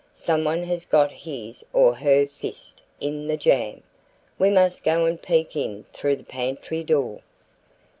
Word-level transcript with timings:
Someone 0.15 0.63
has 0.63 0.83
got 0.83 1.11
his 1.11 1.63
or 1.73 1.93
her 1.97 2.25
fist 2.25 2.81
in 2.99 3.27
the 3.27 3.37
jam. 3.37 3.83
We 4.39 4.49
must 4.49 4.83
go 4.83 5.05
and 5.05 5.21
peek 5.21 5.55
in 5.55 5.83
through 5.93 6.15
the 6.15 6.23
pantry 6.23 6.83
door." 6.83 7.21